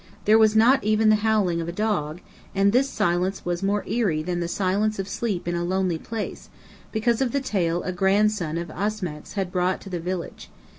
There 0.25 0.39
was 0.39 0.55
not 0.55 0.83
even 0.83 1.09
the 1.09 1.17
howling 1.17 1.61
of 1.61 1.67
a 1.67 1.71
dog; 1.71 2.21
and 2.55 2.71
this 2.71 2.89
silence 2.89 3.45
was 3.45 3.61
more 3.61 3.85
eerie 3.87 4.23
than 4.23 4.39
the 4.39 4.47
silence 4.47 4.97
of 4.97 5.07
sleep 5.07 5.47
in 5.47 5.53
a 5.53 5.63
lonely 5.63 5.99
place; 5.99 6.49
because 6.91 7.21
of 7.21 7.33
the 7.33 7.39
tale 7.39 7.83
a 7.83 7.91
grandson 7.91 8.57
of 8.57 8.71
Asmack's 8.71 9.33
had 9.33 9.51
brought 9.51 9.79
to 9.81 9.91
the 9.91 9.99
village. 9.99 10.49